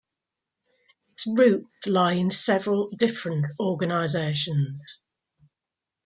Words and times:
Its 1.11 1.27
roots 1.27 1.85
lie 1.85 2.13
in 2.13 2.31
several 2.31 2.89
different 2.89 3.45
organisations. 3.59 5.03